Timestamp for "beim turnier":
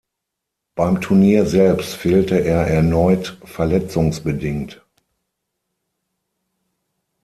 0.73-1.45